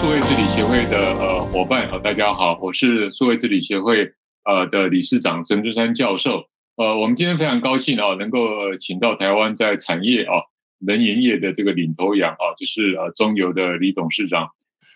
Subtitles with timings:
[0.00, 4.10] 数位治理协会的呃伙伴啊，大家好，我是数位治理协会
[4.46, 6.46] 呃的理事长陈春山教授。
[6.76, 10.32] 呃，我们今天非常高兴啊，能够请到台湾在产业啊
[10.78, 14.48] 能源业的这个领头羊啊，就是呃中油的李董事长。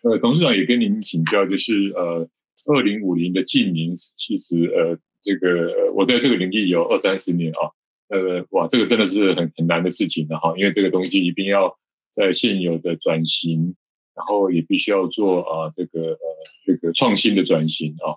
[0.05, 2.27] 呃，董事长也跟您请教，就是呃
[2.65, 7.69] 二零五零的净零，其实呃这个我在这个领域有二三十年啊，
[8.09, 11.77] 呃哇，这个真的是很很难的事情的哈，因为这个东西一定要
[12.11, 13.75] 在现有的转型。
[14.15, 16.19] 然后也必须要做啊，这个呃，
[16.65, 18.15] 这个创新的转型啊，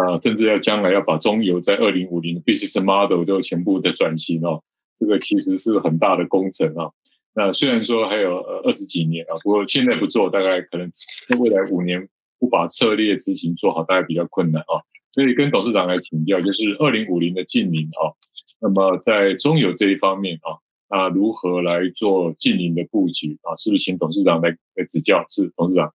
[0.00, 4.62] 啊，甚至要将来要把中油在二零五零 business model 都全部的转型哦，
[4.98, 6.90] 这个其实是很大的工程啊。
[7.34, 10.90] 那虽然说还有呃二十几年啊，不过现在不做，大概可能
[11.38, 12.08] 未来五年
[12.38, 14.82] 不把策略执行做好，大概比较困难啊。
[15.12, 18.12] 所以跟董事长来请教，就是二零五零的近邻啊，
[18.60, 20.58] 那么在中油这一方面啊。
[20.88, 23.56] 啊，如何来做经营的布局啊？
[23.56, 25.24] 是不是请董事长来来指教？
[25.28, 25.92] 是董事长。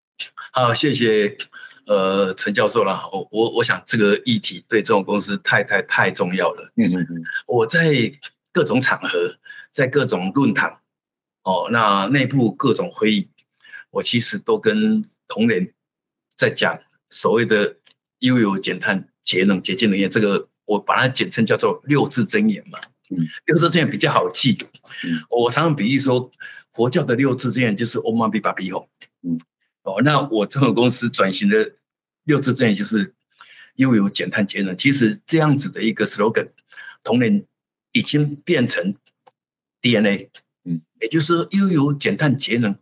[0.53, 1.37] 好，谢谢
[1.87, 3.09] 呃陈教授啦。
[3.13, 6.73] 我我我想这个议题对这种公司太太太重要了。
[6.77, 7.23] 嗯嗯嗯。
[7.47, 7.95] 我在
[8.53, 9.37] 各种场合，
[9.71, 10.81] 在各种论坛，
[11.45, 13.29] 哦，那内部各种会议，
[13.91, 15.73] 我其实都跟同仁
[16.37, 16.77] 在讲
[17.11, 17.77] 所谓的
[18.19, 22.79] 优油减碳节能洁净能源，这个我把它简称叫做六字真言嘛。
[23.11, 24.57] 嗯，六字真言比较好记。
[25.05, 26.31] 嗯，我常常比喻说，
[26.73, 28.87] 佛教的六字真言就是 Om Mani Padme Hum。
[29.23, 29.39] 嗯，
[29.83, 31.73] 哦，那我这个公司转型的
[32.25, 33.15] 六字真言就是
[33.75, 34.77] 优油减碳节能。
[34.77, 36.49] 其实这样子的一个 slogan，
[37.03, 37.45] 同仁
[37.93, 38.95] 已经变成
[39.83, 40.31] DNA。
[40.65, 42.77] 嗯，也就是优油减碳节能，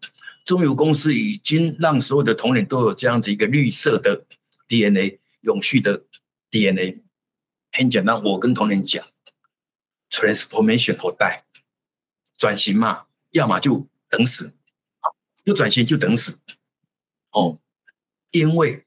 [0.45, 4.25] 中油公司已经让所有的同仁都有这样子一个绿色的
[4.67, 6.03] DNA，永续的
[6.51, 6.99] DNA。
[7.73, 9.06] 很简单，我跟同仁讲。
[10.11, 11.45] Transformation 后代
[12.37, 14.53] 转型嘛，要么就等死，
[15.45, 16.39] 不转型就等死。
[17.31, 17.61] 哦，
[18.31, 18.84] 因为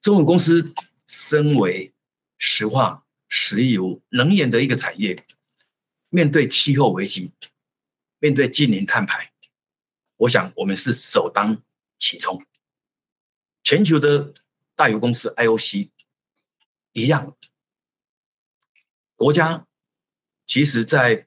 [0.00, 0.74] 中油公司
[1.06, 1.92] 身为
[2.36, 5.24] 石化、石油、能源的一个产业，
[6.08, 7.32] 面对气候危机，
[8.18, 9.32] 面对近零碳排，
[10.16, 11.62] 我想我们是首当
[11.98, 12.44] 其冲。
[13.62, 14.34] 全球的
[14.74, 15.90] 大油公司 IOC
[16.92, 17.36] 一样。
[19.14, 19.66] 国家
[20.50, 21.24] 其实，在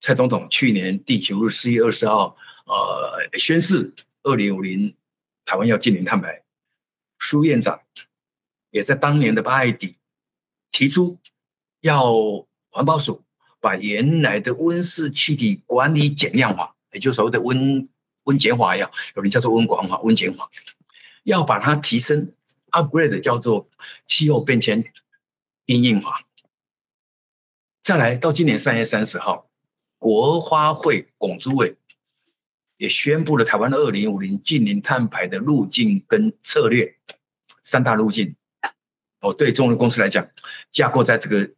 [0.00, 4.94] 蔡总统去年第九日四月二十号，呃，宣誓二零五零
[5.44, 6.44] 台湾要净零碳排。
[7.18, 7.80] 苏院长
[8.70, 9.96] 也在当年的八月底
[10.70, 11.18] 提出，
[11.80, 12.14] 要
[12.70, 13.24] 环保署
[13.58, 17.88] 把原来的温室气体管理减量化，也就是所谓的温
[18.22, 20.48] 温简化要，有人叫做温管化、温减化，
[21.24, 22.32] 要把它提升
[22.70, 23.68] upgrade，叫做
[24.06, 24.84] 气候变迁
[25.64, 26.24] 因应化。
[27.86, 29.48] 再来到今年三月三十号，
[29.96, 31.76] 国花会龚主委
[32.78, 36.96] 也宣布了台湾的二零五零净零碳排的路径跟策略
[37.62, 38.34] 三大路径。
[39.20, 40.28] 哦，对中油公司来讲，
[40.72, 41.48] 架构在这个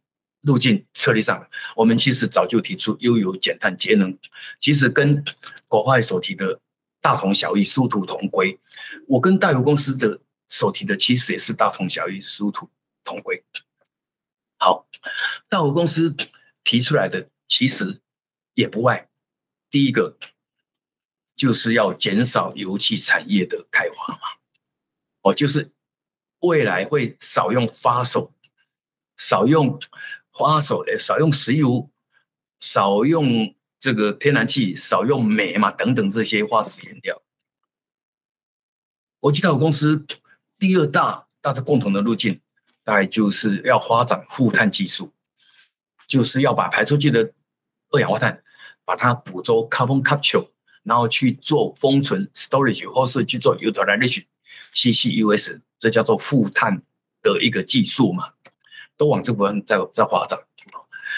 [0.41, 4.15] 路径策略上，我们其实早就提出优油减碳节能，
[4.59, 5.25] 其实跟
[5.67, 6.59] 国发会所提的
[7.01, 8.59] 大同小异，殊途同归。
[9.07, 12.69] 我跟大油公司的所提的其实也是大同小异，殊途
[13.03, 13.43] 同归。
[14.61, 14.85] 好，
[15.47, 16.13] 大油公司
[16.65, 18.01] 提出来的其实
[18.55, 19.09] 也不外，
[19.69, 20.17] 第一个
[21.33, 24.19] 就是要减少油气产业的开发嘛，
[25.21, 25.71] 哦，就是
[26.41, 28.33] 未来会少用发手，
[29.15, 29.79] 少用
[30.33, 31.89] 发手的，少用石油，
[32.59, 37.21] 少用这个天然气，少用煤嘛，等等这些化石原料。
[39.21, 40.05] 国际大油公司
[40.57, 42.41] 第二大大家共同的路径。
[42.83, 45.11] 大概就是要发展负碳技术，
[46.07, 47.31] 就是要把排出去的
[47.91, 48.41] 二氧化碳，
[48.83, 50.47] 把它捕捉 carbon capture，
[50.83, 56.81] 然后去做封存 storage，或是去做 utilization，CCUS，这叫做负碳
[57.21, 58.33] 的一个技术嘛，
[58.97, 60.39] 都往这部分在在发展。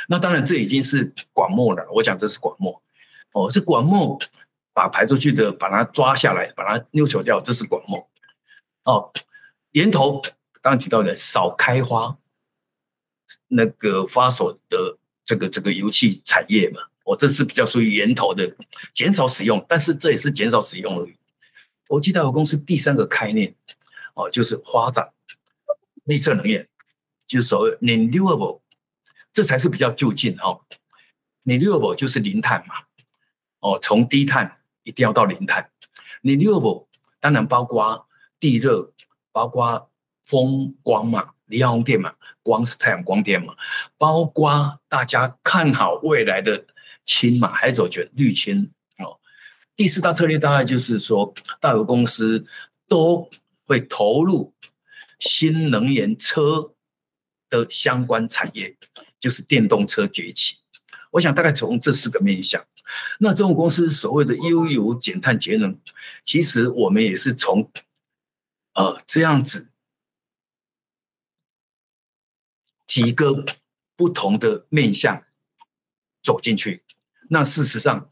[0.09, 2.81] 那当然这已经是管末了，我讲这是管末，
[3.33, 4.19] 哦，是管末
[4.73, 8.09] 把排出去的把它抓下来，把它溜走掉，这是管末。
[8.83, 9.13] 哦，
[9.71, 10.21] 源头。
[10.61, 12.17] 刚刚提到的少开发
[13.47, 18.55] 那个发手的这个这个油气产业嘛，我这是比较属于源头的
[18.93, 21.15] 减少使用，但是这也是减少使用而已。
[21.87, 23.53] 国际大油公司第三个概念
[24.13, 25.11] 哦，就是发展
[26.05, 26.67] 绿色能源，
[27.25, 28.61] 就是所谓 renewable，
[29.33, 30.61] 这才是比较就近哈。
[31.43, 32.75] renewable 就是零碳嘛，
[33.59, 35.69] 哦，从低碳一定要到零碳。
[36.23, 36.85] renewable
[37.19, 38.07] 当然包括
[38.39, 38.93] 地热，
[39.31, 39.90] 包括
[40.23, 42.13] 风光嘛，离岸风电嘛，
[42.43, 43.55] 光是太阳光电嘛，
[43.97, 46.65] 包括大家看好未来的
[47.05, 49.19] 氢嘛，还走全绿氢哦，
[49.75, 52.45] 第四大策略大概就是说，大油公司
[52.87, 53.29] 都
[53.65, 54.53] 会投入
[55.19, 56.73] 新能源车
[57.49, 58.75] 的相关产业，
[59.19, 60.57] 就是电动车崛起。
[61.11, 62.63] 我想大概从这四个面向。
[63.19, 65.77] 那中油公司所谓的优油减碳节能，
[66.23, 67.69] 其实我们也是从
[68.73, 69.70] 呃这样子
[72.91, 73.45] 几个
[73.95, 75.23] 不同的面向
[76.21, 76.83] 走进去。
[77.29, 78.09] 那事实上，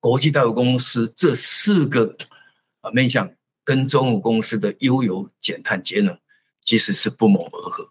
[0.00, 2.16] 国际大油公司这四个
[2.80, 3.30] 啊面向
[3.62, 6.18] 跟中油公司的优油减碳节能
[6.64, 7.90] 其实是不谋而合。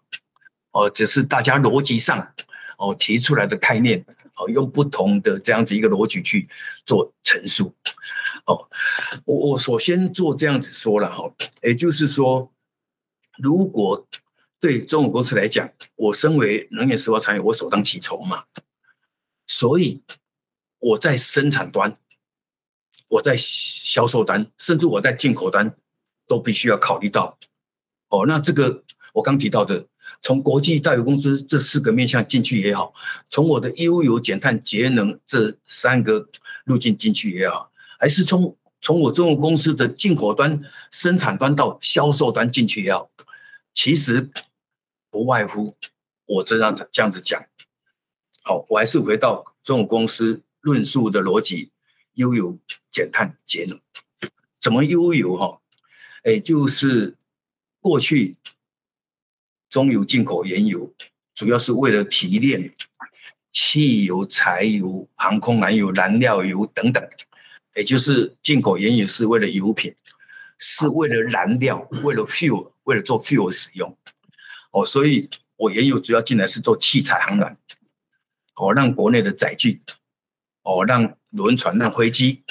[0.72, 2.34] 哦，只是大家逻辑上
[2.78, 4.04] 哦提出来的概念。
[4.34, 6.48] 好，用不同的这样子一个逻辑去
[6.84, 7.72] 做陈述。
[8.46, 8.68] 哦，
[9.24, 11.32] 我我首先做这样子说了哈，
[11.62, 12.50] 也就是说，
[13.38, 14.04] 如果
[14.62, 18.44] 对中油公司来讲，我身为能源石化产业，我首当其冲嘛，
[19.48, 20.00] 所以
[20.78, 21.96] 我在生产端，
[23.08, 25.74] 我在销售端，甚至我在进口端，
[26.28, 27.36] 都必须要考虑到。
[28.10, 29.84] 哦，那这个我刚提到的。
[30.20, 32.94] 从国际大油公司这四个面向进去也好，
[33.28, 36.28] 从我的优油减碳节能这三个
[36.64, 40.60] 路径进去也好，还是从从我中油公司的进口端、
[40.92, 43.10] 生产端到销售端进去也好，
[43.74, 44.30] 其实
[45.12, 45.76] 不外乎
[46.24, 47.44] 我这样子这样子讲。
[48.42, 51.70] 好，我还是回到中油公司论述的逻辑：
[52.14, 52.58] 优油
[52.90, 53.78] 减碳节能，
[54.58, 55.60] 怎么优油哈？
[56.24, 57.16] 哎，就是
[57.78, 58.36] 过去。
[59.68, 60.92] 中油进口原油，
[61.34, 62.74] 主要是为了提炼
[63.50, 67.02] 汽油、柴油、航空燃油、燃料油等等，
[67.74, 69.94] 也就是进口原油是为了油品，
[70.58, 73.96] 是为了燃料，为了 fuel，为了做 fuel 使用。
[74.72, 77.56] 哦，所以我原油主要进来是做汽柴航燃，
[78.56, 79.80] 哦，让国内的载具，
[80.62, 82.42] 哦，让轮船、让飞机，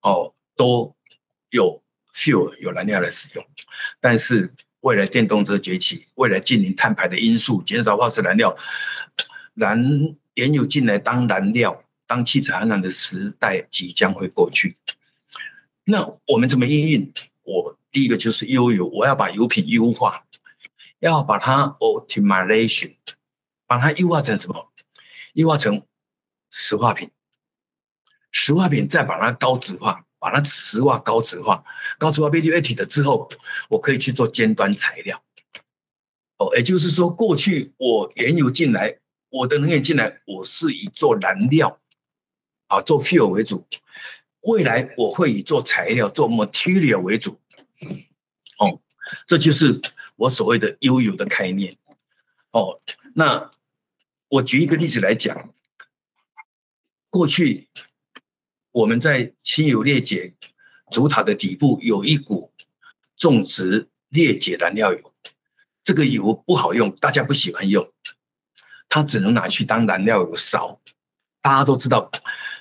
[0.00, 0.96] 哦，都
[1.50, 1.82] 有
[2.14, 3.44] fuel 有燃料来使用，
[4.00, 4.54] 但是。
[4.82, 8.56] 未来电动车崛起，未来净零碳排的因素，减少化石燃料，
[9.54, 9.76] 燃
[10.34, 14.76] 原油进来当燃料，当汽车航燃的时代即将会过去。
[15.82, 17.12] 那我们怎么应用？
[17.42, 20.24] 我第一个就是优油，我要把油品优化，
[21.00, 22.96] 要把它 optimization，
[23.66, 24.72] 把它优化成什么？
[25.34, 25.82] 优化成
[26.50, 27.10] 石化品，
[28.30, 30.04] 石化品再把它高质化。
[30.20, 31.62] 把它石化高质化，
[31.96, 33.30] 高质化 value-added 的之后，
[33.68, 35.22] 我可以去做尖端材料。
[36.38, 38.98] 哦，也就是说，过去我原油进来，
[39.28, 41.80] 我的能源进来，我是以做燃料
[42.66, 43.64] 啊，做 fuel 为主。
[44.40, 47.40] 未来我会以做材料、做 material 为主。
[48.58, 48.80] 哦，
[49.28, 49.80] 这就是
[50.18, 51.76] 我所谓的优油的概念。
[52.52, 52.80] 哦，
[53.14, 53.50] 那
[54.28, 55.52] 我举一个例子来讲，
[57.10, 57.68] 过去。
[58.70, 60.34] 我们在轻油裂解
[60.92, 62.52] 主塔的底部有一股
[63.16, 65.14] 种植裂解燃料油，
[65.82, 67.90] 这个油不好用，大家不喜欢用，
[68.88, 70.80] 它只能拿去当燃料油烧。
[71.40, 72.08] 大家都知道，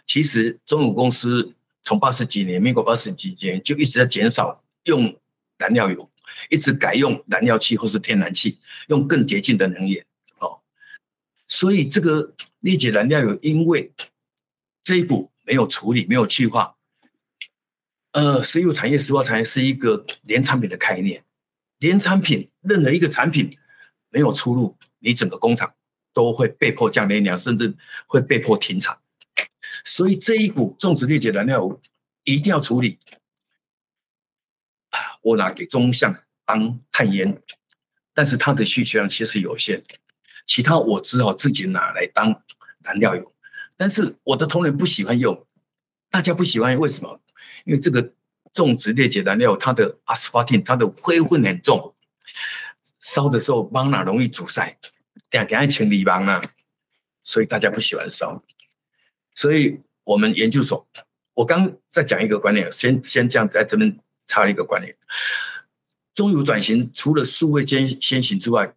[0.08, 1.54] 其实中油公司
[1.84, 5.16] 从八十几年，民国八十几年就一直在减少用
[5.58, 6.10] 燃料油，
[6.50, 10.06] 一直改用燃料气或是天然气，用更洁净的能源。
[10.40, 10.60] 哦，
[11.48, 13.92] 所以这个裂解燃料油，因为
[14.84, 15.32] 这一股。
[15.50, 16.76] 没有处理，没有去化。
[18.12, 21.24] 呃，石油产业、石化产业是一个连产品的概念，
[21.80, 23.50] 连产品任何一个产品
[24.10, 25.74] 没有出路，你整个工厂
[26.12, 27.74] 都会被迫降电量，甚至
[28.08, 29.00] 会被迫停产。
[29.86, 31.80] 所以这一股种植裂解燃料
[32.26, 33.00] 一定要处理。
[35.28, 36.16] 我拿给中相
[36.46, 37.42] 当碳烟，
[38.14, 39.84] 但是它的需求量其实有限，
[40.46, 42.42] 其他我只好自己拿来当
[42.82, 43.34] 燃料用。
[43.76, 45.46] 但是我的同仁不喜欢用，
[46.10, 47.20] 大家不喜欢，为什么？
[47.66, 48.14] 因为这个
[48.54, 51.94] 种植裂解燃料，它的阿斯巴汀，它的灰分很重，
[53.02, 54.78] 烧的时候帮哪容易阻塞，
[55.32, 56.42] 两点爱清理帮啊，
[57.22, 58.42] 所以大家不喜欢烧。
[59.36, 60.88] 所以我们研究所，
[61.34, 64.96] 我刚再讲一个观念，先先这样在这边差了一个观念：
[66.14, 68.76] 中油转型除了数位先先行之外，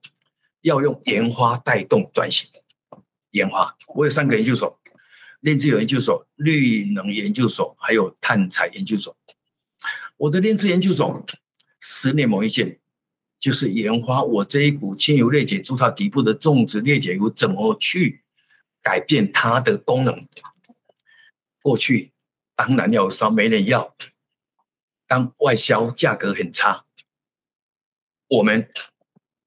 [0.63, 2.49] 要用研发带动转型。
[3.33, 4.81] 研发，我有三个研究所。
[5.41, 9.17] 炼制油研究所、绿能研究所，还有碳采研究所。
[10.19, 11.25] 我的炼制研究所
[11.81, 12.79] 十年磨一剑，
[13.39, 18.21] 就是研发我这一股轻油裂解主塔底部的种植裂解油怎么去
[18.83, 20.29] 改变它的功能。
[21.63, 22.13] 过去
[22.55, 23.97] 当然要烧没人要，
[25.11, 26.85] 当外销价格很差，
[28.29, 28.71] 我们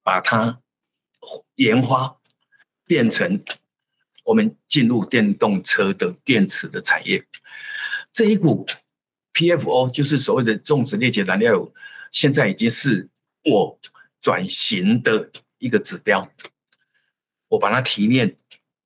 [0.03, 0.59] 把它
[1.55, 2.17] 研发
[2.85, 3.39] 变成。
[4.25, 7.25] 我们进入电动车的电池的产业，
[8.13, 8.65] 这一股
[9.33, 11.73] PFO 就是所谓的重质裂解燃料油，
[12.09, 13.09] 现在已经是
[13.43, 13.77] 我
[14.21, 16.31] 转型的一个指标。
[17.49, 18.37] 我把它提炼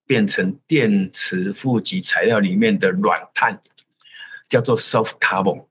[0.07, 3.61] 变成电池负极材料里面的软碳，
[4.49, 5.67] 叫做 soft carbon。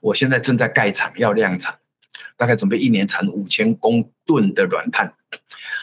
[0.00, 1.78] 我现在正在盖厂，要量产，
[2.36, 5.14] 大概准备一年产五千公吨的软碳。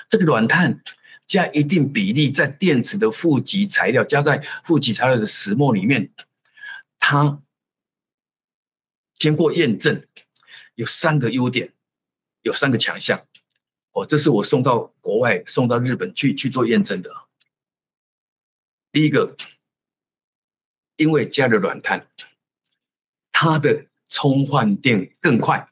[0.10, 0.82] 这个软碳
[1.28, 6.12] 加一定比例在电池的负极材料，加在负极材料的石墨里面。
[7.00, 7.42] 它
[9.18, 10.06] 经过验证，
[10.76, 11.74] 有三个优点，
[12.42, 13.26] 有三个强项。
[13.92, 17.12] 哦，这是我送到国外、送到日本去去做验证的。
[18.92, 19.36] 第一个，
[20.96, 22.08] 因为加了软碳，
[23.32, 25.68] 它的充换电更快，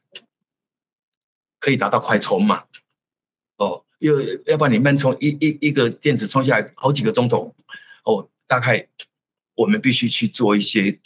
[1.58, 2.64] 可以达到快充嘛？
[3.56, 7.54] 哦，又要不然你慢充一一一个电池充下来好几个钟头，
[8.04, 8.88] 哦，大概
[9.54, 11.00] 我们必须去做一些。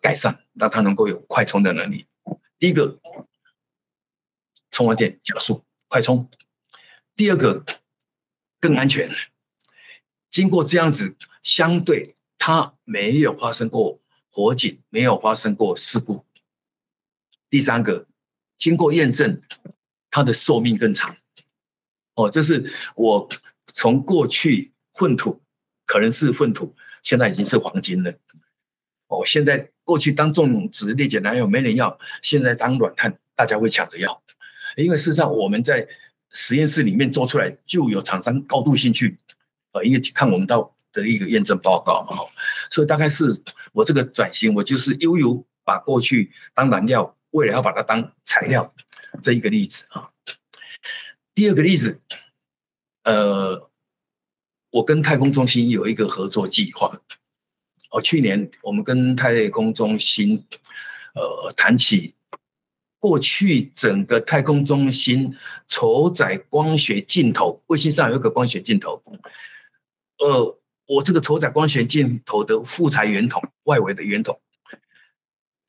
[0.00, 2.06] 改善，让它能够有快充的能力。
[2.58, 2.98] 第一个，
[4.70, 6.26] 充完电加速快充；
[7.14, 7.62] 第二个，
[8.58, 9.14] 更安全。
[10.30, 14.00] 经过这样子，相对它没有发生过
[14.30, 16.24] 火警，没有发生过事故。
[17.52, 18.06] 第三个，
[18.56, 19.38] 经过验证，
[20.10, 21.14] 它的寿命更长。
[22.14, 23.28] 哦，这是我
[23.66, 25.42] 从过去粪土
[25.84, 28.10] 可能是粪土，现在已经是黄金了。
[29.08, 29.68] 哦，现在。
[29.84, 34.22] 过去当种植裂解燃料没人要，现在当软碳大家会抢着要，
[34.76, 35.84] 因为事实上我们在
[36.30, 39.18] 实验室里面做出来就有厂商高度兴趣，
[39.72, 42.16] 呃，因为看我们到的一个验证报告嘛，
[42.70, 43.36] 所以大概是
[43.72, 48.72] 我这个转型，我就是悠悠把过去当燃料，未来要把它当材料
[49.20, 50.08] 这一个例子啊。
[51.34, 52.00] 第二个例子，
[53.04, 53.70] 呃，
[54.70, 56.98] 我跟太空中心有一个合作计划。
[57.90, 60.42] 哦，去年我们跟太空中心，
[61.14, 62.14] 呃，谈起
[62.98, 65.36] 过去整个太空中心
[65.68, 69.02] 车载光学镜头，卫星上有一个光学镜头，
[70.18, 74.40] 呃，我这个车载光学镜头的副材圆筒外围的圆筒，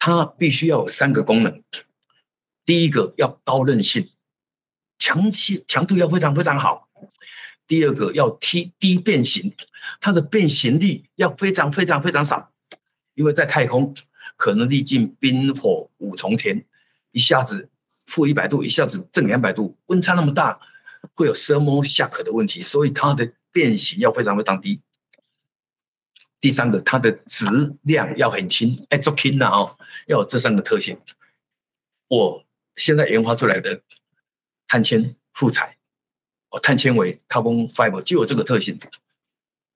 [0.06, 1.64] 它必须要有三个功能，
[2.66, 4.10] 第一个要高韧性，
[5.00, 6.90] 强气强度要非常非常好。
[7.66, 9.56] 第二个要低低变形，
[10.02, 12.52] 它的变形力要非常非常非常少，
[13.14, 13.96] 因为在太空
[14.36, 16.66] 可能历经冰火五重天，
[17.12, 17.70] 一下子
[18.06, 20.60] 负一百度，一下子正两百度，温差那么大，
[21.14, 24.82] 会有 thermal shock 的问题，所以它的变形要非常非常低。
[26.44, 27.46] 第三个，它的质
[27.84, 31.00] 量要很轻，哎，做轻了哦，要有这三个特性。
[32.10, 32.46] 我
[32.76, 33.82] 现在研发出来的
[34.68, 35.78] 碳纤副材。
[36.50, 38.78] 哦碳纤维 （carbon fiber） 就有这个特性。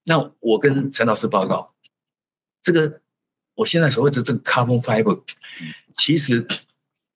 [0.04, 1.74] 那我跟陈老师报告，
[2.60, 3.00] 这个
[3.54, 5.22] 我现在所谓的这个 carbon fiber，
[5.96, 6.46] 其实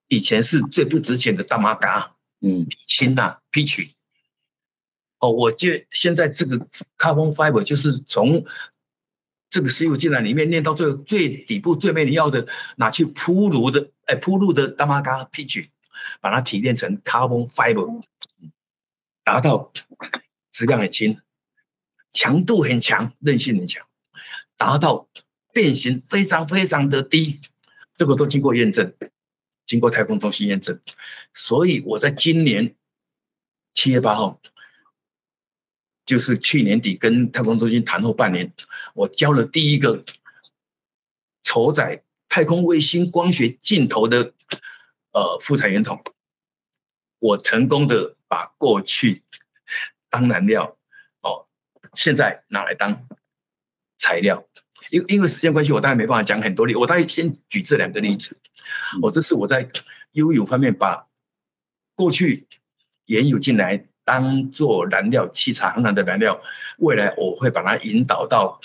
[0.09, 3.91] 以前是最不值钱的大麻杆，嗯，氢呐，pitch。
[5.19, 6.59] 哦，我就现在这个
[6.97, 8.43] carbon fiber 就是从
[9.53, 15.69] 这个石油进来里面炼到最后最底部最没人要的，拿去铺路的，哎，铺路的大麻杆 pitch，
[16.23, 18.03] 把它提炼成 carbon fiber。
[19.23, 19.71] 达到
[20.51, 21.21] 质量很轻，
[22.13, 23.87] 强度很强，韧性很强，
[24.57, 25.07] 达到
[25.53, 27.39] 变形非常非常的低，
[27.99, 28.91] 这个都经过验证，
[29.67, 30.81] 经过太空中心验证，
[31.35, 32.75] 所以我在今年
[33.75, 34.41] 七月八号，
[36.05, 38.53] 就是去年底跟太空中心谈后半年，
[38.95, 40.05] 我交了第一个
[41.43, 44.33] 筹载太空卫星光学镜头的
[45.13, 46.03] 呃副材圆筒，
[47.19, 48.17] 我成功的。
[48.33, 49.23] 把过去
[50.09, 50.79] 当燃料
[51.21, 51.47] 哦，
[51.93, 53.07] 现在拿来当
[53.99, 54.43] 材料，
[54.89, 56.75] 因因为时间关系，我大概没办法讲很多例。
[56.75, 58.35] 我大概先举这两个例子。
[59.03, 59.71] 我这是我在
[60.13, 61.07] 悠油方面把
[61.95, 62.47] 过去
[63.05, 66.41] 原油进来当做燃料，气场航燃的燃料，
[66.79, 68.61] 未来我会把它引导到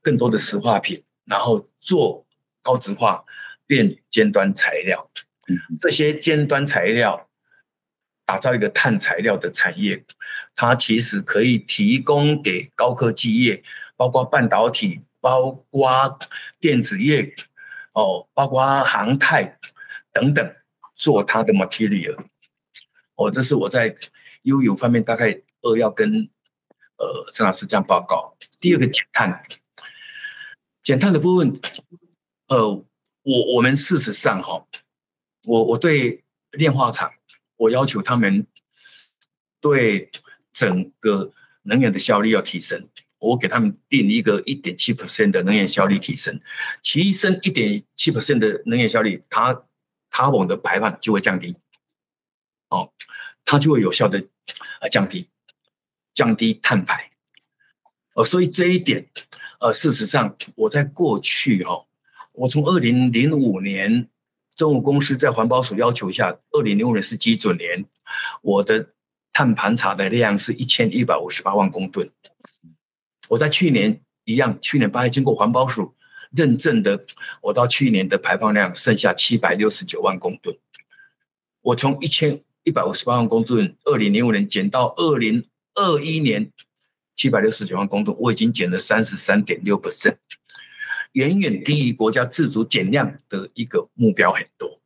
[0.00, 2.26] 更多的石化品，然后做
[2.62, 3.24] 高质化
[3.66, 5.10] 变尖端材料。
[5.80, 7.28] 这些尖端材料。
[8.24, 10.02] 打造一个碳材料的产业，
[10.54, 13.62] 它其实可以提供给高科技业，
[13.96, 16.18] 包括半导体、包括
[16.60, 17.34] 电子业，
[17.92, 19.58] 哦，包括航太
[20.12, 20.54] 等等，
[20.94, 22.16] 做它的 material。
[23.16, 23.94] 哦，这是我在
[24.42, 26.28] 悠油方面大概二要跟
[26.96, 28.36] 呃陈老师这样报告。
[28.60, 29.42] 第二个减碳，
[30.82, 31.52] 减碳的部分，
[32.48, 32.68] 呃，
[33.22, 34.66] 我我们事实上哈，
[35.46, 37.10] 我我对炼化厂。
[37.56, 38.44] 我要求他们
[39.60, 40.10] 对
[40.52, 41.32] 整个
[41.62, 42.88] 能源的效率要提升。
[43.18, 46.40] 我给他们定一个一点七 percent 的能源效率提升，
[46.82, 49.62] 提升一点七 percent 的能源效率，它
[50.10, 51.54] 它往的排放就会降低，
[52.70, 52.92] 哦，
[53.44, 54.24] 它就会有效的
[54.80, 55.28] 呃降低
[56.14, 57.10] 降低碳排，
[58.14, 59.06] 呃，所以这一点
[59.60, 61.86] 呃，事实上我在过去哈、哦，
[62.32, 64.08] 我从二零零五年。
[64.54, 67.86] 中油公司在环保署要求下，二零零五年是基准年，
[68.42, 68.90] 我的
[69.32, 72.06] 碳盘查的量是一千一百五十八万公吨。
[73.30, 75.94] 我在去年一样，去年八月经过环保署
[76.32, 77.02] 认证的，
[77.40, 80.54] 我到去年的排放量剩下七百六十九万公吨。
[81.62, 86.50] 我从一千一百五十八万公吨，二零零五年减到二零二一年
[87.16, 90.16] 七百六十九万公吨，我已经减了三十三点六 percent。
[91.12, 94.80] 远远低于国家自主减量的一个目标很多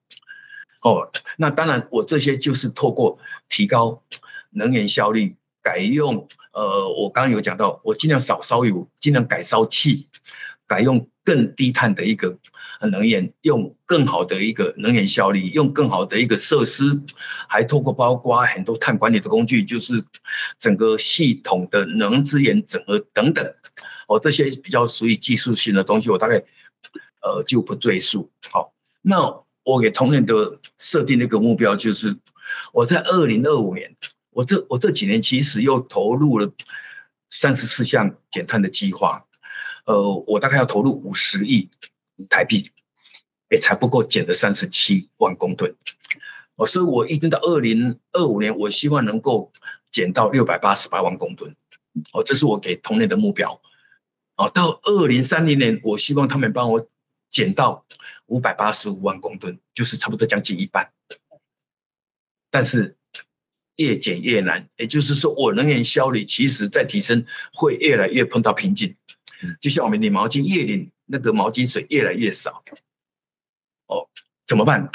[0.83, 1.09] 哦。
[1.37, 3.19] 那当然，我这些就是透过
[3.49, 4.03] 提高
[4.51, 10.09] 能源效率，改用呃，我刚刚有讲到，我尽量少烧油，尽量改烧气，
[10.67, 12.37] 改用更低碳的一个
[12.81, 17.01] 能源，用更好的一个能源效率，用更好的一个设施，
[17.49, 20.05] 还透过包括很多碳管理的工具，就是
[20.59, 23.45] 整个系统的能资源整合等等。
[24.09, 26.37] 哦，这些比较属于技术性的东西，我大概
[27.23, 28.31] 呃就不赘述。
[28.51, 32.17] 好，那我给同仁的设定的一个目标就是，
[32.73, 33.97] 我在二零二五年，
[34.31, 36.49] 我这我这几年其实又投入了
[37.31, 39.25] 三十四项减碳的计划，
[39.87, 41.69] 呃，我大概要投入五十亿
[42.29, 42.71] 台币，
[43.51, 45.75] 也才不够减的三十七万公吨。
[46.57, 49.53] 哦，所以我一定到二零二五年，我希望能够
[49.91, 51.55] 减到六百八十八万公吨。
[52.13, 53.61] 哦，这是我给同年的目标。
[54.37, 56.89] 哦，到二零三零年，我希望他们帮我
[57.31, 57.85] 减到
[58.27, 60.91] 五百八十五万公吨，就是差不多将近一半。
[62.51, 62.97] 但是
[63.77, 68.95] 越减越难，也就是说，我能源效率其实在提升，会越来越碰到瓶颈。
[69.61, 72.63] 就像我们拧毛巾，越拧那个毛巾水越来越少。
[73.87, 74.09] 哦，
[74.47, 74.91] 怎么办？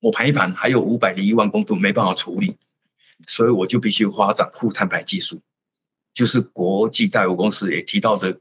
[0.00, 2.56] 我盘一盘，还有五百零一万公吨没办法处理，
[3.26, 5.40] 所以我就必须发展负碳排技术，
[6.12, 8.40] 就是国际大油公司也提到的。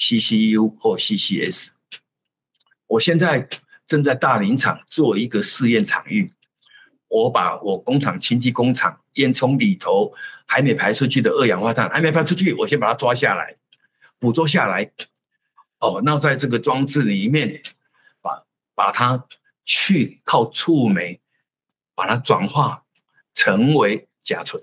[0.00, 1.70] CCU 或 CCS，
[2.86, 3.48] 我现在
[3.84, 6.30] 正在大林场做一个试验场域。
[7.08, 10.14] 我把我工厂氢气工厂烟囱里头
[10.46, 13.56] 还没排出去的二氧化碳还没排出去，我先把它抓下来，
[14.20, 14.88] 捕捉下来。
[15.80, 17.62] 哦，那在这个装置里面，
[18.20, 19.24] 把把它
[19.64, 21.20] 去靠触媒
[21.94, 22.84] 把它转化
[23.34, 24.62] 成为甲醇。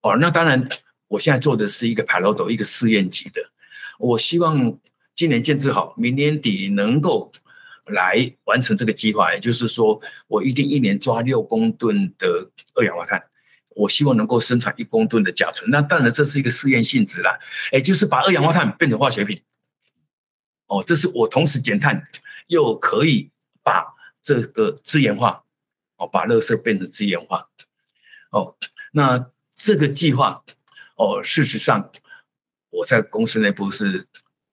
[0.00, 0.68] 哦，那当然，
[1.08, 3.50] 我现在做的是一个 pilot 一个试验级的。
[3.98, 4.78] 我希望
[5.14, 7.30] 今年建置好，明年底能够
[7.86, 9.32] 来完成这个计划。
[9.32, 13.22] 也就是说，我预定一年抓六公吨的二氧化碳，
[13.76, 15.70] 我希望能够生产一公吨的甲醇。
[15.70, 17.38] 那当然这是一个试验性质啦，
[17.72, 19.42] 也就是把二氧化碳变成化学品。
[20.66, 22.06] 哦，这是我同时减碳，
[22.48, 23.30] 又可以
[23.62, 25.44] 把这个资源化，
[25.96, 27.48] 哦，把垃圾变成资源化。
[28.30, 28.56] 哦，
[28.92, 30.42] 那这个计划，
[30.96, 31.90] 哦，事实上。
[32.74, 34.06] 我在公司内部是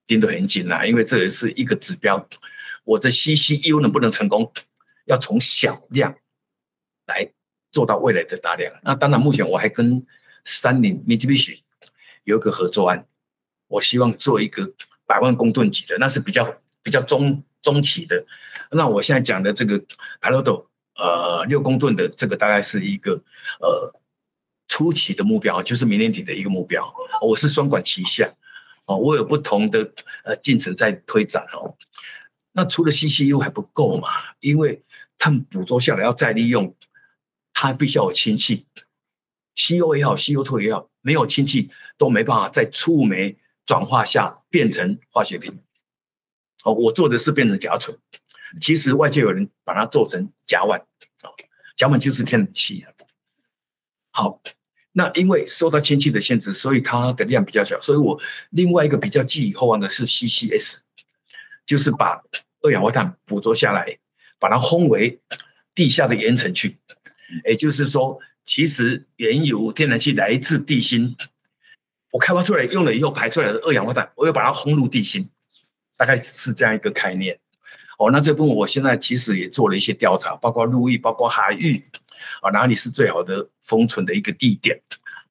[0.05, 2.27] 盯得很紧啦，因为这也是一个指标。
[2.83, 4.51] 我的 CCU 能不能成功，
[5.05, 6.13] 要从小量
[7.05, 7.31] 来
[7.71, 8.73] 做到未来的大量。
[8.83, 10.05] 那当然，目前我还跟
[10.43, 11.59] 三菱 Mitsubishi
[12.23, 13.05] 有一个合作案，
[13.67, 14.73] 我希望做一个
[15.05, 18.25] 百万公吨级的，那是比较比较中中期的。
[18.71, 19.79] 那我现在讲的这个
[20.21, 23.21] Piloto 呃六公吨的这个，大概是一个
[23.59, 23.93] 呃。
[24.71, 26.89] 初期的目标就是明年底的一个目标，
[27.21, 28.31] 我是双管齐下，
[28.85, 29.91] 哦，我有不同的
[30.23, 31.75] 呃进程在推展哦。
[32.53, 34.07] 那除了 CCU 还不够嘛？
[34.39, 34.81] 因为
[35.17, 36.73] 他们捕捉下来要再利用，
[37.61, 38.65] 它必须要有氢气
[39.53, 45.59] ，CO 也好，CO2 也好，没有氢气都没办法在触媒转化下变成化学品。
[46.63, 47.97] 哦，我做的是变成甲醇，
[48.61, 50.79] 其实外界有人把它做成甲烷，
[51.23, 51.35] 哦，
[51.75, 52.93] 甲烷就是天然气啊。
[54.11, 54.41] 好。
[54.93, 57.79] 那因为受到氢气的限制，所以它的量比较小。
[57.79, 58.19] 所以我
[58.49, 60.77] 另外一个比较寄予厚望的是 CCS，
[61.65, 62.21] 就是把
[62.61, 63.99] 二氧化碳捕捉下来，
[64.39, 65.19] 把它烘为
[65.75, 66.77] 地下的岩层去。
[67.45, 71.15] 也就是说，其实原油、天然气来自地心，
[72.11, 75.29] 我开发出来用了以后排出来的二氧化碳，我又把它轰入地心，
[75.95, 77.39] 大概是这样一个概念。
[77.97, 81.83] 哦，那这部分我现在其实也做了一些调查，包括陆域，包括海域。
[82.41, 84.77] 啊，哪里是最好的封存的一个地点？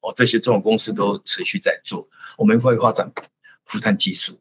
[0.01, 2.07] 哦，这些重要公司都持续在做。
[2.35, 3.11] 我们会发展
[3.65, 4.39] 负碳技术。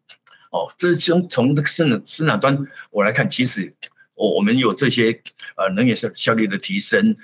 [0.51, 3.75] 哦，这从从这个生产生产端我来看，其实
[4.19, 5.23] 我我们有这些
[5.57, 7.17] 呃能源效效率的提升，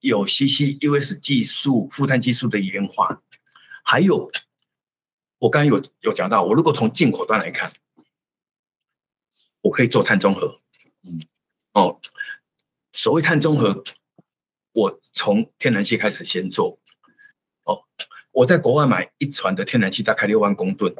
[0.00, 3.20] 有 CCUS 技术、负碳技术的研发，
[3.82, 4.30] 还有
[5.38, 7.72] 我刚刚有有讲到，我如果从进口端来看，
[9.62, 10.60] 我可以做碳中和。
[11.02, 11.20] 嗯，
[11.72, 12.00] 哦，
[12.92, 13.82] 所谓碳中和，
[14.72, 16.78] 我从天然气开始先做。
[17.64, 17.84] 哦，
[18.30, 20.94] 我在国外买一船的天然气，大概六万公吨，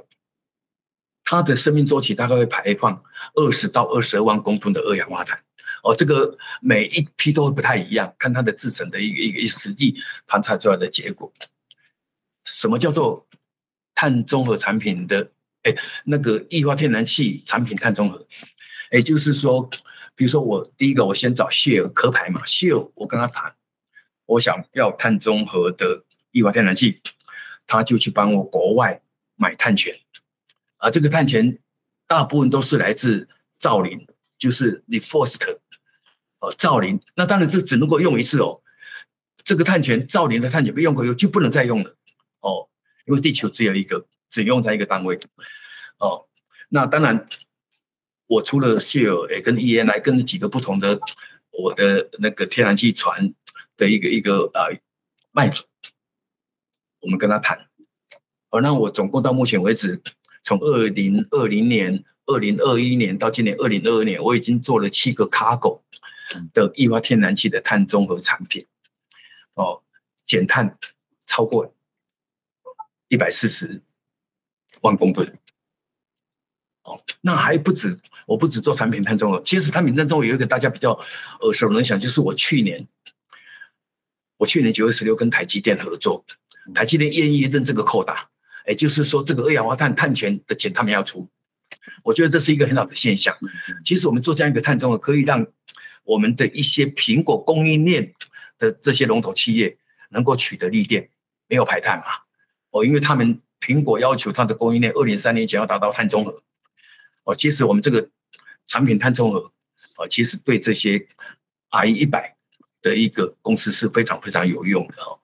[1.26, 3.02] 它的生命周期大概会排放
[3.34, 5.38] 二十到二十二万公吨的二氧化碳。
[5.82, 11.30] 哦，这个每一批都会不太一样，看它的制成的一个一个实际盘查出来的结果。
[12.44, 13.26] 什么叫做
[13.94, 15.30] 碳中和产品的？
[15.62, 18.24] 哎，那个液化天然气产品碳中和，
[18.92, 19.68] 也就是说，
[20.14, 23.52] 比如说我第一个，我先找 Shell 壳牌嘛，Shell 我跟他谈，
[24.26, 27.00] 我想要碳中和的液化天然气，
[27.66, 29.02] 他就去帮我国外
[29.34, 29.92] 买碳权，
[30.78, 31.58] 啊，这个碳权
[32.06, 34.06] 大部分都是来自造林，
[34.38, 35.58] 就是 Reforest，
[36.40, 38.60] 呃，造林，那当然这只能够用一次哦，
[39.44, 41.96] 这个碳权造林的碳权被用过以后就不能再用了。
[42.40, 42.68] 哦，
[43.06, 45.18] 因为地球只有一个，只用在一个单位。
[45.98, 46.28] 哦，
[46.68, 47.26] 那当然，
[48.26, 51.00] 我除了 Shell 也跟 Eni 跟几个不同的
[51.50, 53.32] 我的那个天然气船
[53.76, 54.78] 的一个一个呃
[55.32, 55.64] 卖主，
[57.00, 57.66] 我们跟他谈。
[58.50, 60.00] 哦，那我总共到目前为止，
[60.46, 65.80] 从二零二零年、二零二一年到今年二零二二年，我已经做了七个 cargo
[66.54, 68.64] 的液化天然气的碳中和产品。
[69.54, 69.82] 哦，
[70.24, 70.78] 减碳
[71.26, 71.74] 超过。
[73.08, 73.80] 一百四十
[74.82, 75.36] 万公吨，
[76.82, 80.90] 哦，那还不止，我不止做产品碳中和，其实产品碳中和有一个大家比较
[81.40, 82.86] 耳熟能详，就是我去年，
[84.38, 86.24] 我去年九月十六跟台积电合作，
[86.72, 88.28] 台积电愿意认这个扣打，
[88.66, 91.28] 也就是说这个二氧化碳碳权的钱他们要出，
[92.02, 93.36] 我觉得这是一个很好的现象。
[93.84, 95.46] 其实我们做这样一个碳中和，可以让
[96.04, 98.12] 我们的一些苹果供应链
[98.58, 99.76] 的这些龙头企业
[100.10, 101.08] 能够取得利电，
[101.48, 102.06] 没有排碳嘛。
[102.70, 106.42] 哦，因为他们苹果要求它的供应链二零三年前要达到碳中和。
[107.24, 108.08] 哦，其实我们这个
[108.66, 109.52] 产品碳中和，
[109.96, 111.06] 哦，其实对这些
[111.70, 112.36] RE 一百
[112.82, 115.18] 的一个公司是非常非常有用的哦。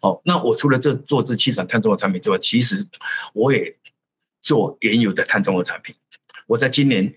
[0.00, 2.86] 哦，那我除了这做这七款碳中和产品之外，其实
[3.32, 3.76] 我也
[4.40, 5.94] 做原油的碳中和产品。
[6.46, 7.14] 我在今年，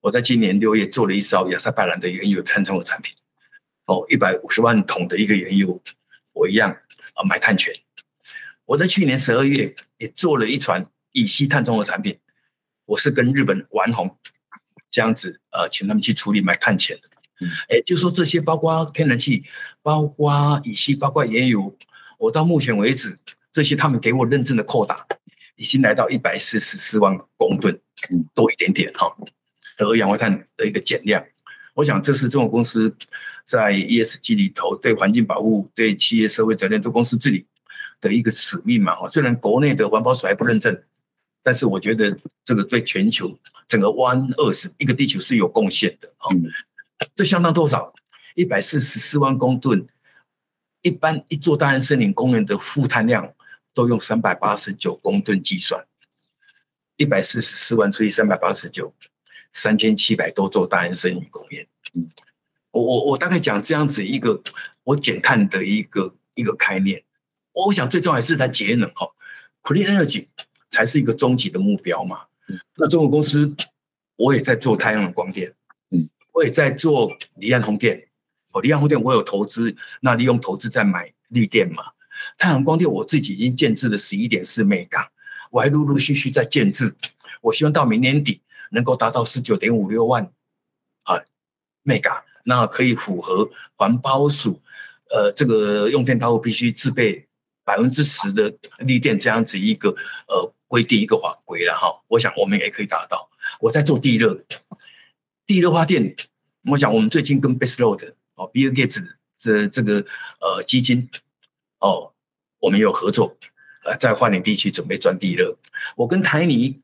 [0.00, 3.14] 我在今年六月做了一艘亚塞拜然的原油碳中和产品。
[3.86, 5.80] 哦，一百五十万桶的一个原油，
[6.32, 6.76] 我一样
[7.14, 7.72] 啊买碳权。
[8.64, 12.18] 我在去年十二月也做了一船乙烯碳中和产品，
[12.84, 14.18] 我是跟日本丸红
[14.90, 17.15] 这样子呃，请他们去处理买碳权的。
[17.40, 19.44] 嗯，哎，就说这些包括天然气，
[19.82, 21.76] 包括乙烯，包括原油，
[22.18, 23.16] 我到目前为止，
[23.52, 25.06] 这些他们给我认证的扣打
[25.56, 27.78] 已经来到一百四十四万公吨，
[28.10, 29.14] 嗯，多一点点哈，
[29.76, 31.24] 的二氧化碳的一个减量。
[31.74, 32.94] 我想这是中国公司
[33.44, 37.46] 在 ESG 里头对环境保护、对企业社会责任、对公司治理。
[37.98, 40.82] 的一个使命嘛，哦，虽然国内的环保署还不认证，
[41.42, 46.28] 但是我觉得这个对全球整个 One Earth 一个地球是有贡献的啊。
[47.14, 47.92] 这相当多少？
[48.34, 49.86] 一百四十四万公吨。
[50.82, 53.34] 一般一座大安森林公园的负碳量
[53.74, 55.84] 都用三百八十九公吨计算，
[56.96, 58.94] 一百四十四万除以三百八十九，
[59.52, 61.66] 三千七百多座大安森林公园。
[62.70, 64.40] 我我我大概讲这样子一个
[64.84, 67.02] 我减碳的一个一个概念。
[67.52, 69.10] 我想最重要还是它节能哦
[69.62, 70.28] ，Clean Energy
[70.70, 72.26] 才是一个终极的目标嘛。
[72.46, 73.56] 嗯，那中国公司
[74.14, 75.55] 我也在做太阳能光电，嗯，
[76.36, 78.06] 我也在做离岸风电。
[78.52, 81.82] 哦，离岸风电我有投资，那利用投资再买绿电嘛。
[82.36, 85.06] 太阳光电我自己已经建置了十一点四 Mega，
[85.50, 86.94] 我还陆陆续续在建置。
[87.40, 90.30] 我希望到明年底能够达到十九点五六万
[91.04, 91.22] 啊
[91.84, 94.60] Mega，那可以符合环保署
[95.08, 97.26] 呃这个用电大户必须自备。
[97.64, 99.88] 百分之十的绿电这样子一个
[100.28, 103.28] 呃规定一个法规了哈，我想我们也可以达到。
[103.58, 104.40] 我在做地热，
[105.46, 106.14] 地热发电，
[106.64, 109.06] 我想我们最近跟 Baseload 哦，Bill Gates
[109.38, 110.04] 这这个
[110.40, 111.08] 呃基金
[111.78, 112.12] 哦，
[112.58, 113.36] 我们有合作，
[113.84, 115.56] 呃，在花莲地区准备钻地热。
[115.96, 116.80] 我跟台泥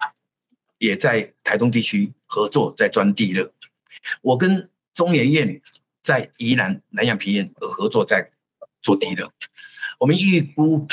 [0.79, 3.53] 也在台东地区合作，在钻地热。
[4.20, 5.61] 我跟中研院
[6.03, 8.31] 在宜兰南洋平原合作，在
[8.81, 9.29] 做地热。
[9.98, 10.87] 我们预估，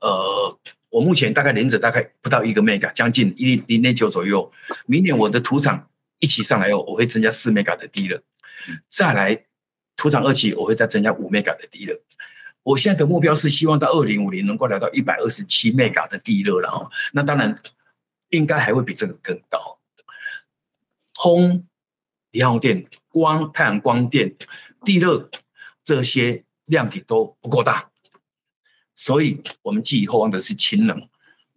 [0.00, 4.50] 呃，我目前大概连着大概不到一个 mega，将近一零点九左右。
[4.86, 5.88] 明年我的土场
[6.22, 8.22] 一起上来后，我会增加四 mega 的地热，
[8.88, 9.44] 再来
[9.96, 12.00] 土厂二期我会再增加五 mega 的地热。
[12.62, 16.88] 我现在的目标是希望到二零五零能够来到一百二十七 mega 的地热了哦。
[17.12, 17.60] 那当然
[18.28, 19.80] 应该还会比这个更高。
[21.20, 21.66] 风、
[22.30, 24.36] 离岸电、光、太阳光电、
[24.84, 25.28] 地热
[25.82, 27.90] 这些量体都不够大。
[28.94, 31.08] 所以，我们寄予厚望的是氢能，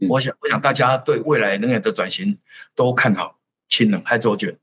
[0.10, 2.36] 我想，我想大家对未来能源的转型
[2.74, 3.40] 都看好
[3.76, 4.58] 氢能、还周卷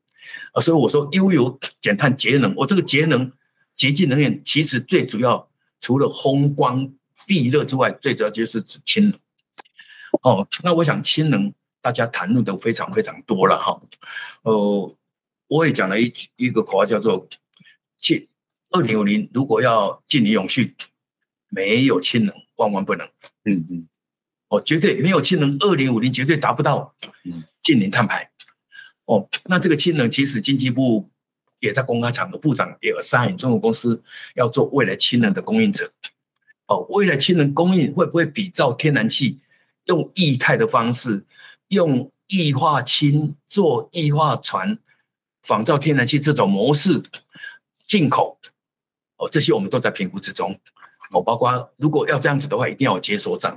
[0.54, 3.30] 啊，所以我说优油减碳节能，我这个节能
[3.76, 6.90] 洁净能源其实最主要除了风光
[7.26, 9.18] 地热之外，最主要就是指氢能。
[10.22, 13.78] 哦，那我想氢能大家谈论的非常非常多了哈。
[14.44, 14.96] 呃，
[15.48, 17.28] 我也讲了一一个口号叫做
[18.00, 18.26] “氢
[18.70, 20.74] 二零五零”，如果要进零永续，
[21.50, 23.06] 没有氢能万万不能。
[23.44, 23.86] 嗯嗯。
[24.48, 26.94] 哦，绝对没有氢能，二零五零绝对达不到
[27.62, 28.31] 近零碳排。
[29.06, 31.08] 哦，那这个氢能其实经济部
[31.58, 34.02] 也在公开场合，部长也 assign 中国公司
[34.34, 35.90] 要做未来氢能的供应者。
[36.66, 39.40] 哦，未来氢能供应会不会比照天然气，
[39.86, 41.24] 用液态的方式，
[41.68, 44.78] 用液化氢做液化船，
[45.42, 47.02] 仿照天然气这种模式
[47.84, 48.38] 进口？
[49.16, 50.58] 哦，这些我们都在评估之中。
[51.10, 53.54] 哦，包括如果要这样子的话，一定要有解锁站。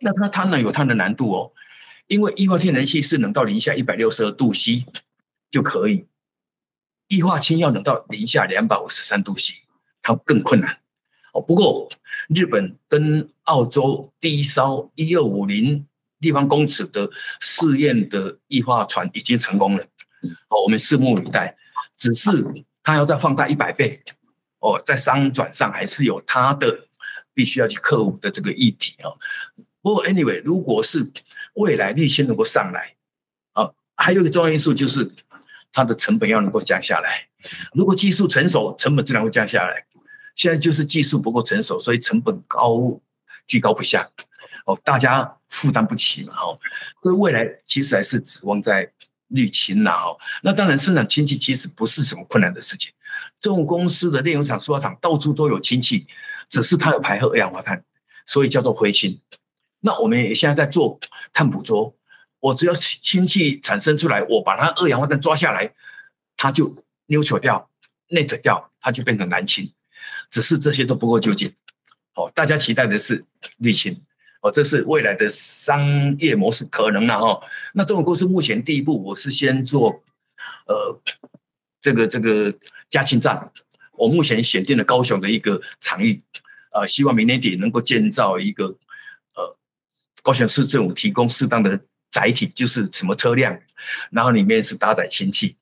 [0.00, 1.52] 那它它呢有它的难度哦，
[2.08, 4.84] 因为液化天然气是冷到零下一百六十二度 C
[5.50, 6.06] 就可以，
[7.08, 9.54] 液化氢要冷到零下两百五十三度 C，
[10.02, 10.78] 它更困难
[11.32, 11.40] 哦。
[11.40, 11.88] 不过
[12.28, 15.86] 日本跟澳洲第一艘一二五零
[16.18, 19.84] 立方公尺的试验的液化船已经成功了，
[20.48, 21.56] 哦，我们拭目以待。
[21.96, 22.30] 只是
[22.82, 24.02] 它要再放大一百倍
[24.58, 26.88] 哦，在商转上还是有它的
[27.32, 29.16] 必须要去克服的这个议题哦。
[29.80, 31.10] 不过，anyway，如果是
[31.56, 32.94] 未来绿氢能够上来，
[33.52, 35.10] 啊，还有一个重要因素就是
[35.72, 37.28] 它的成本要能够降下来。
[37.74, 39.84] 如果技术成熟，成本自然会降下来。
[40.34, 43.00] 现在就是技术不够成熟，所以成本高
[43.46, 44.06] 居高不下，
[44.66, 46.58] 哦，大家负担不起嘛，哦，
[47.02, 48.92] 所以未来其实还是指望在
[49.28, 52.92] 绿氢呐，哦，那当然生产氢气其实不是什么困难的事情。
[53.40, 56.06] 这种公司的炼油厂、塑化厂到处都有氢气，
[56.50, 57.82] 只是它有排和二氧化碳，
[58.26, 59.18] 所以叫做灰氢。
[59.86, 60.98] 那我们也现在在做
[61.32, 61.94] 碳捕捉，
[62.40, 65.72] 我只要氢气产生出来，我把它二氧化碳抓下来，
[66.36, 66.74] 它就
[67.06, 67.70] neutral 掉
[68.08, 69.72] ，net 掉，它就变成蓝氢。
[70.28, 71.52] 只是这些都不够究竟。
[72.16, 73.24] 哦，大家期待的是
[73.58, 73.96] 绿氢，
[74.42, 77.40] 哦，这是未来的商业模式可能了哈。
[77.74, 80.02] 那这种公司目前第一步，我是先做
[80.66, 81.00] 呃
[81.80, 82.52] 这个这个
[82.90, 83.52] 加氢站，
[83.92, 86.20] 我目前选定了高雄的一个场域，
[86.72, 88.76] 呃，希望明年底能够建造一个。
[90.26, 93.56] 高雄市政府提供适当的载体，就是什么车辆，
[94.10, 95.54] 然后里面是搭载氢气，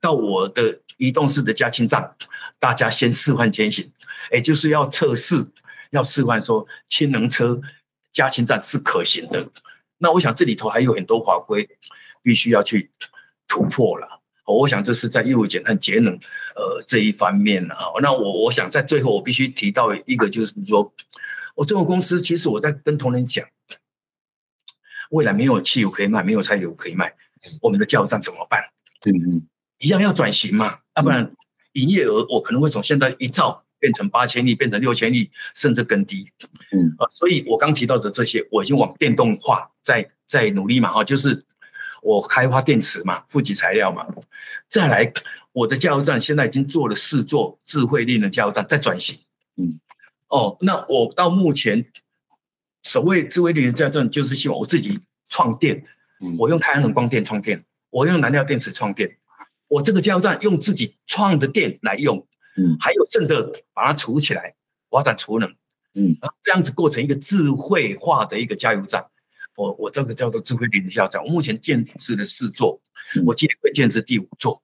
[0.00, 2.08] 到我的移动式的加氢站，
[2.60, 3.90] 大家先示范先行，
[4.30, 5.44] 也就是要测试，
[5.90, 7.60] 要示范说氢能车
[8.12, 9.48] 加氢站是可行的。
[9.98, 11.68] 那我想这里头还有很多法规
[12.22, 12.92] 必须要去
[13.48, 14.20] 突破了。
[14.44, 16.14] 我想这是在业务减碳节能
[16.54, 17.90] 呃这一方面啊。
[18.00, 20.92] 那我我想在最后我必须提到一个，就是说
[21.56, 23.44] 我这个公司其实我在跟同仁讲。
[25.12, 27.12] 未来没有汽油可以卖，没有柴油可以卖，
[27.60, 28.62] 我们的加油站怎么办？
[29.04, 29.46] 嗯嗯，
[29.78, 31.30] 一样要转型嘛，要不然
[31.72, 36.26] 营业额我可能会从现在一兆变成八千亿，变成六千亿，甚至更低。
[36.72, 41.44] 嗯啊，所以我刚提到的这些，我已经往电动化在在努力嘛，哈，就是
[42.02, 44.06] 我开发电池嘛，负极材料嘛，
[44.68, 45.12] 再来
[45.52, 49.18] 我的加油站现在已经做了四座智慧绿能加油站在转型。
[49.56, 49.78] 嗯，
[50.28, 51.84] 哦，那我到目前。
[52.82, 55.84] 所谓智慧绿能加油站，就是希望我自己创电，
[56.38, 59.16] 我用太阳能光电创电，我用燃料电池创电，
[59.68, 64.54] 我这个加油站用自己创的电来用，嗯，还有剩的把它储起来，
[64.90, 65.48] 发展储能，
[65.94, 69.04] 嗯，然后这样子构成一个智慧化的一个加油站。
[69.54, 72.80] 我我这个叫做智慧绿能加油站，我目前建制了四座，
[73.24, 74.62] 我今天会建制第五座。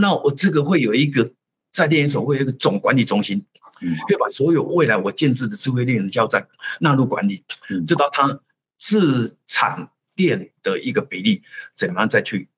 [0.00, 1.32] 那我这个会有一个
[1.70, 3.44] 在电研所会有一个总管理中心。
[4.08, 6.46] 可以把所有未来我建置的智慧绿能加油站
[6.80, 7.44] 纳入管理，
[7.86, 8.40] 知道它
[8.78, 11.42] 自产电的一个比例
[11.74, 12.48] 怎么样再去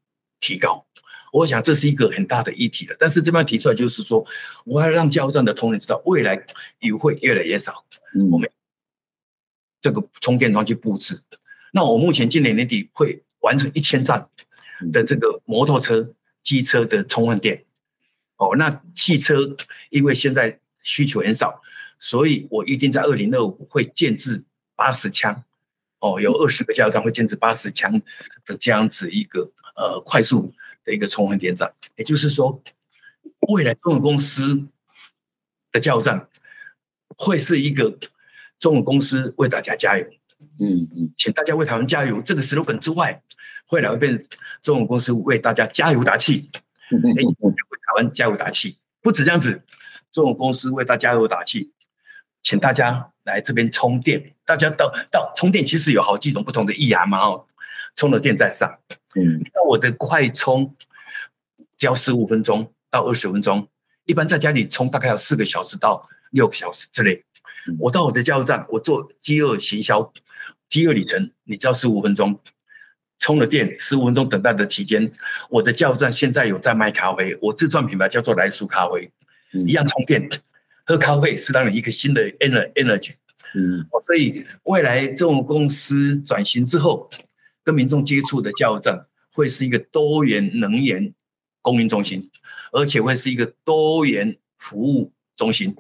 [0.41, 0.87] 提高。
[1.33, 2.97] 我想这是一个很大的议题了。
[2.99, 4.25] 但是这边提出来就是说，
[4.65, 6.47] 我要让加油站的同仁知道，未来
[6.79, 7.85] 油会越来越少。
[8.31, 8.49] 我们
[9.81, 11.21] 这个充电桩去布置。
[11.73, 14.29] 那我目前今年年底会完成一千站
[14.93, 17.65] 的这个摩托车、机车的充换电。
[18.37, 19.57] 哦，那汽车
[19.91, 21.61] 因为现在需求很少，
[21.99, 24.45] 所以我预定在二零二五会建制
[24.77, 25.43] 八十枪，
[25.99, 28.01] 哦，有二十个加油站会建制八十枪
[28.45, 30.53] 的这样子一个呃快速
[30.85, 31.73] 的一个充换点站。
[31.97, 32.63] 也就是说，
[33.49, 34.67] 未来中国公司
[35.73, 36.29] 的加油站
[37.17, 37.99] 会是一个
[38.59, 40.07] 中国公司为大家加油，
[40.61, 43.23] 嗯嗯，请大家为台湾加油这个 slogan 之外，
[43.71, 44.23] 未来会变
[44.61, 46.51] 中国公司为大家加油打气，
[46.91, 49.63] 嗯嗯为台湾加油打气，不止这样子。
[50.15, 51.73] 这种公司为大家加油打气，
[52.41, 54.33] 请大家来这边充电。
[54.45, 57.45] 大家到到充电，其实有好几种不同的意涵嘛哦，
[57.97, 58.79] 充了电再上。
[59.17, 60.73] 嗯，那我的快充
[61.77, 63.67] 只要十五分钟到二十分钟，
[64.05, 67.25] 一般在家里充大概要四个小时到六个小时之类。
[67.81, 70.13] 我到我的加油站，我做饥饿行销，
[70.69, 72.39] 饥饿里程，你只要十五分钟。
[73.19, 75.11] 充了电，十五分钟等待的期间，
[75.49, 79.24] 我的加油站现在有在卖咖啡，我自创品牌叫做来苏咖啡，嗯、
[79.67, 80.29] 一样充电，
[80.85, 83.15] 喝咖啡是让你一个新的 energy，
[83.55, 87.09] 嗯，所以未来这种公司转型之后，
[87.63, 91.15] 跟民众接触的加油站会是一个多元能源
[91.63, 92.31] 供应中心，
[92.73, 95.75] 而且会是一个多元服务中心，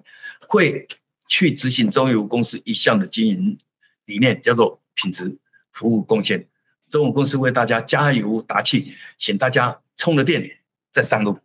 [0.47, 0.87] 会
[1.27, 3.59] 去执行中油公司一项的经营
[4.05, 5.37] 理念，叫做品质
[5.73, 6.47] 服务贡献。
[6.89, 10.49] 中油公司为大家加油打气，请大家充了电
[10.93, 11.39] 再上路。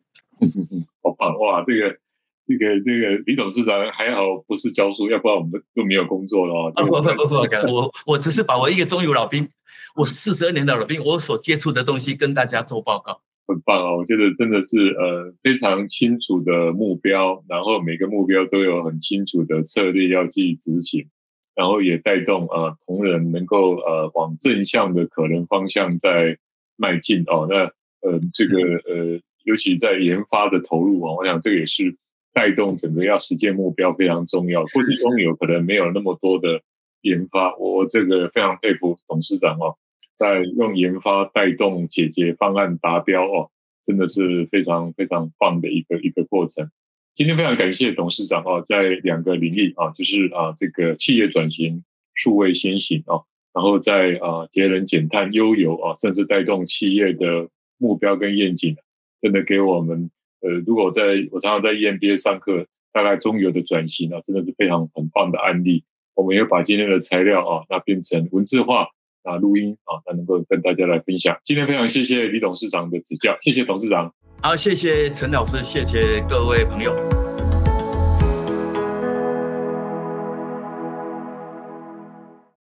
[1.02, 1.64] 好 棒哇！
[1.66, 1.98] 这个、
[2.58, 6.74] 这个、这个李董事长还好不是教书，要不然我们都没有工作了哦。
[6.76, 9.48] 不不不不，我我只是把我一个中油老兵，
[9.96, 13.22] 我四十二年的老兵，我所接触的东西跟大家做报告。
[13.48, 13.96] 很棒啊！
[13.96, 21.08] 我觉得真的是呃非常清楚的目标，然后每个目标都有很清楚的策略要去执行。
[21.56, 26.38] 然后也带动呃同仁能够呃往正向的可能方向在
[26.78, 27.48] 迈进哦。
[27.50, 27.66] 那
[28.08, 31.98] 呃这个呃尤其在研发的投入啊，我想这个也是
[32.34, 34.62] 带动整个要实现目标非常重要。
[34.62, 36.62] 过去中油可能没有那么多的
[37.02, 39.78] 研发，我这个非常佩服董事长哦，
[40.18, 43.50] 在用研发带动解决方案达标哦，
[43.84, 46.70] 真的是非常非常棒的一个一个过程。
[47.16, 58.78] 今天非常感谢董事长哦，在两个领域啊，就是啊这个企业转型、数位先行啊，然后在啊节能减碳、优游啊，甚至带动企业的目标跟愿景，
[59.22, 65.84] 真的给我们呃，如果在我常常在 EMBA 上课，大概中游的转型啊，真的是非常很棒的案例。
[66.16, 68.88] 我们也把今天的材料啊，那变成文字化
[69.24, 71.38] 啊录音啊，那能够跟大家来分享。
[71.46, 74.14] 今天非常谢谢李董事长的指教，谢谢董事长。
[74.42, 77.19] 好，谢谢陈老师，谢谢各位朋友。